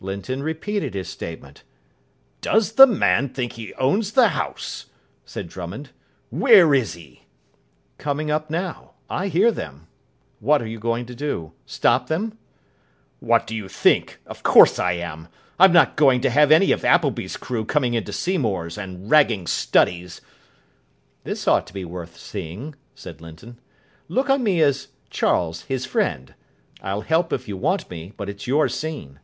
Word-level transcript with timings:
Linton 0.00 0.42
repeated 0.42 0.92
his 0.92 1.08
statement. 1.08 1.62
"Does 2.42 2.72
the 2.72 2.86
man 2.86 3.30
think 3.30 3.52
he 3.54 3.72
owns 3.76 4.12
the 4.12 4.28
house?" 4.28 4.84
said 5.24 5.48
Drummond. 5.48 5.92
"Where 6.28 6.74
is 6.74 6.92
he?" 6.92 7.24
"Coming 7.96 8.30
up 8.30 8.50
now. 8.50 8.90
I 9.08 9.28
hear 9.28 9.50
them. 9.50 9.86
What 10.40 10.60
are 10.60 10.66
you 10.66 10.78
going 10.78 11.06
to 11.06 11.14
do? 11.14 11.52
Stop 11.64 12.08
them?" 12.08 12.36
"What 13.20 13.46
do 13.46 13.54
you 13.56 13.66
think? 13.66 14.20
Of 14.26 14.42
course 14.42 14.78
I 14.78 14.92
am. 14.92 15.28
I'm 15.58 15.72
not 15.72 15.96
going 15.96 16.20
to 16.20 16.28
have 16.28 16.52
any 16.52 16.70
of 16.70 16.84
Appleby's 16.84 17.38
crew 17.38 17.64
coming 17.64 17.94
into 17.94 18.12
Seymour's 18.12 18.76
and 18.76 19.08
ragging 19.10 19.46
studies." 19.46 20.20
"This 21.22 21.48
ought 21.48 21.66
to 21.68 21.72
be 21.72 21.86
worth 21.86 22.18
seeing," 22.18 22.74
said 22.94 23.22
Linton. 23.22 23.58
"Look 24.08 24.28
on 24.28 24.42
me 24.44 24.60
as 24.60 24.88
'Charles, 25.08 25.62
his 25.62 25.86
friend'. 25.86 26.34
I'll 26.82 27.00
help 27.00 27.32
if 27.32 27.48
you 27.48 27.56
want 27.56 27.88
me, 27.88 28.12
but 28.18 28.28
it's 28.28 28.46
your 28.46 28.68
scene." 28.68 29.18